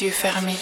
yeux 0.00 0.10
fermés. 0.10 0.55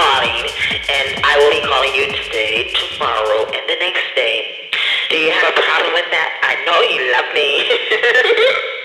calling, 0.00 0.48
and 0.88 1.08
I 1.24 1.36
will 1.36 1.52
be 1.52 1.60
calling 1.60 1.92
you 1.92 2.06
today, 2.24 2.72
tomorrow, 2.72 3.44
and 3.52 3.64
the 3.68 3.76
next 3.80 4.08
day. 4.16 4.70
Do 5.10 5.16
you 5.16 5.30
have 5.30 5.52
a 5.52 5.60
problem 5.60 5.92
with 5.92 6.08
that? 6.08 6.30
I 6.40 6.56
know 6.64 6.80
you 6.88 7.00
love 7.12 7.28
me. 7.36 8.76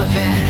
of 0.00 0.16
it. 0.16 0.49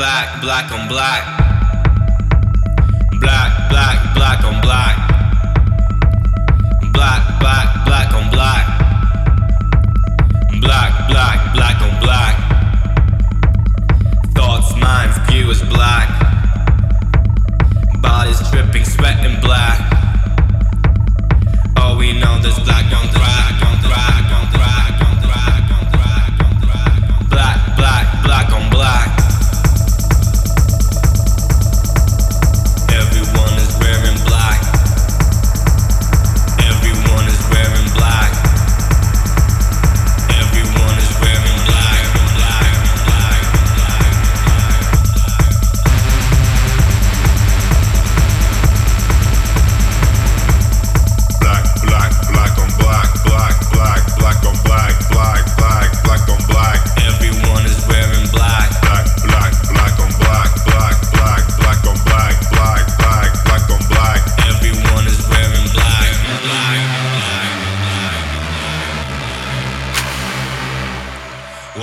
black, 0.00 0.40
black 0.40 0.72
on 0.72 0.88
black. 0.88 1.39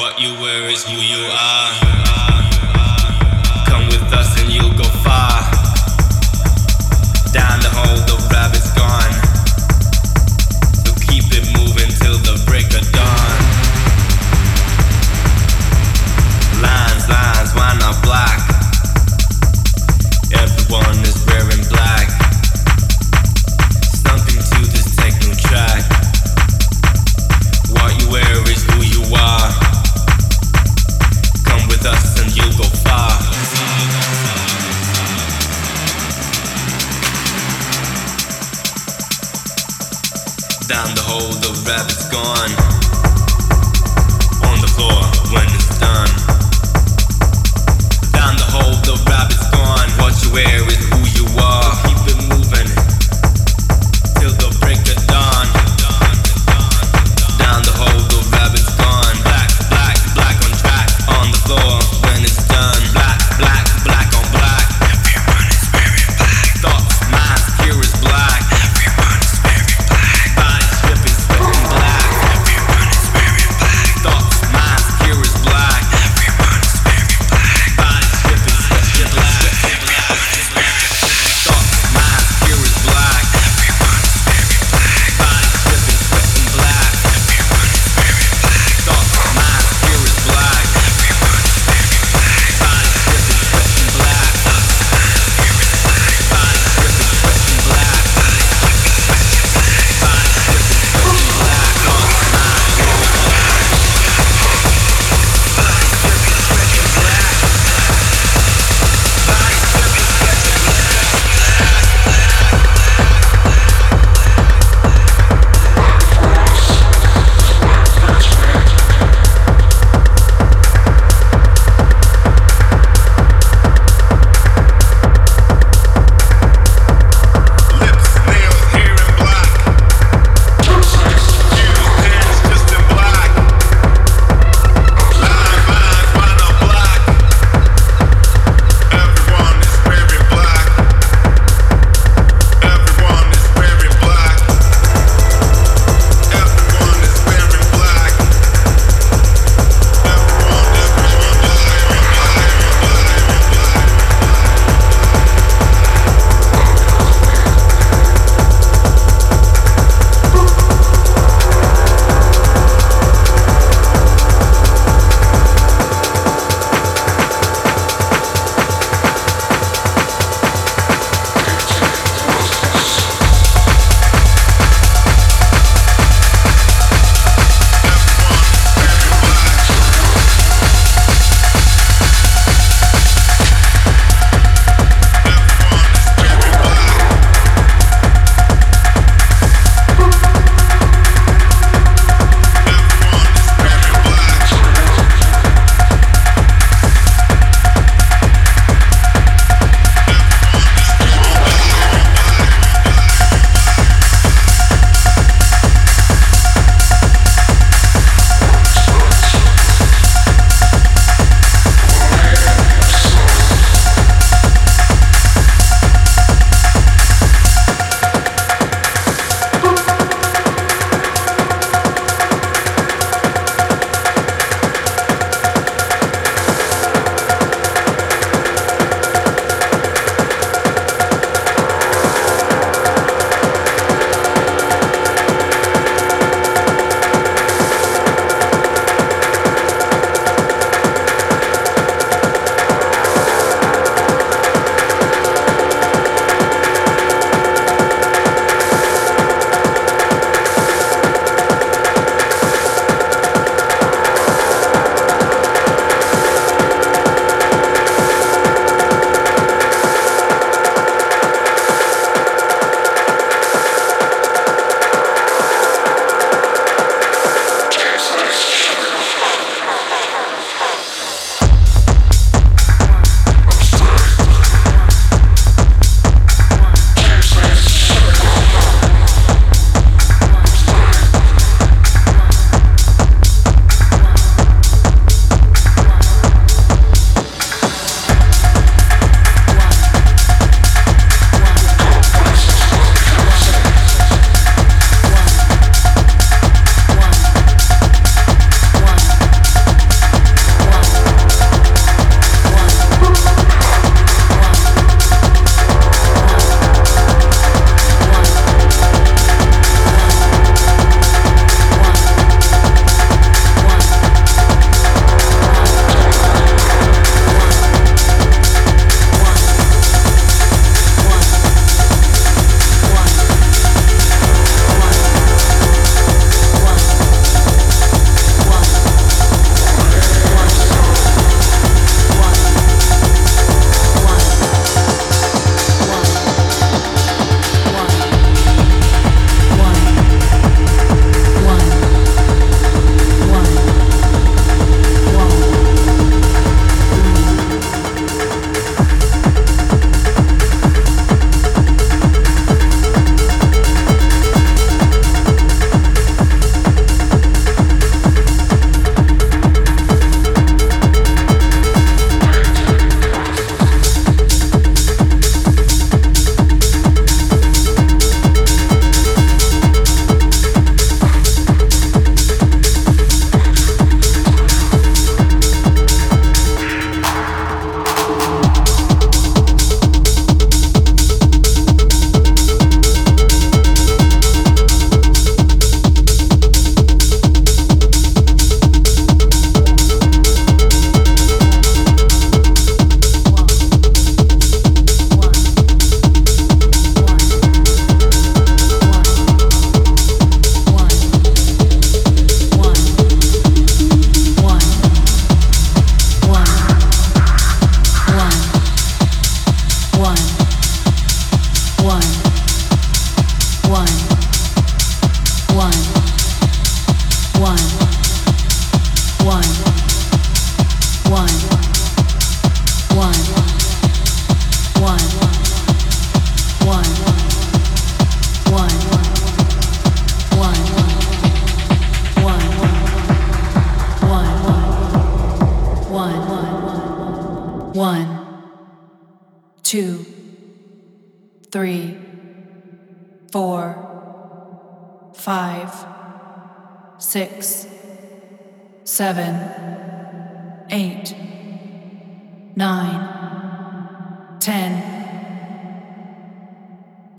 What 0.08 0.22
you 0.22 0.40
were 0.40 0.70
is 0.70 0.86
who 0.86 0.94
you 0.94 1.28
are. 1.34 2.07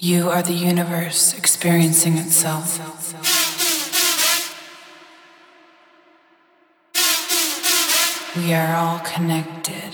You 0.01 0.31
are 0.31 0.45
the 0.45 0.53
universe 0.53 1.37
experiencing 1.37 2.19
itself. 2.19 2.79
We 8.37 8.55
are 8.55 8.77
all 8.77 9.01
connected. 9.01 9.88